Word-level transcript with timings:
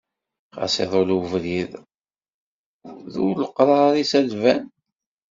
Ɣas 0.57 0.75
iḍul 0.83 1.09
ubrid 1.17 1.71
d 3.11 3.13
uleqrar-is 3.25 4.11
ad 4.19 4.23
d-tban. 4.27 4.63